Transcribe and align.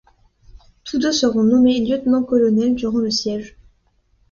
Tous 0.83 0.97
deux 0.97 1.11
seront 1.11 1.43
nommés 1.43 1.79
lieutenants-colonels 1.79 2.73
durant 2.73 2.97
le 2.97 3.11
siège. 3.11 3.55